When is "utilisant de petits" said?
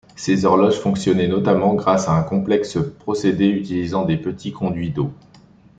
3.49-4.51